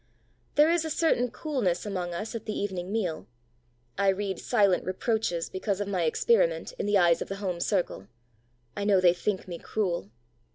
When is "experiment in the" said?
6.05-6.97